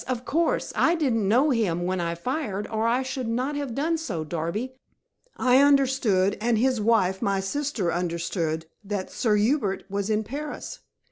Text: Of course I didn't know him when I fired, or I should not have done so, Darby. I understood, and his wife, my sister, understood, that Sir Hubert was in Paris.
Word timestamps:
Of 0.07 0.25
course 0.25 0.73
I 0.75 0.95
didn't 0.95 1.27
know 1.27 1.51
him 1.51 1.83
when 1.85 2.01
I 2.01 2.15
fired, 2.15 2.65
or 2.71 2.87
I 2.87 3.03
should 3.03 3.27
not 3.27 3.55
have 3.55 3.75
done 3.75 3.99
so, 3.99 4.23
Darby. 4.23 4.73
I 5.37 5.59
understood, 5.61 6.39
and 6.41 6.57
his 6.57 6.81
wife, 6.81 7.21
my 7.21 7.39
sister, 7.39 7.93
understood, 7.93 8.65
that 8.83 9.11
Sir 9.11 9.35
Hubert 9.35 9.83
was 9.91 10.09
in 10.09 10.23
Paris. 10.23 10.79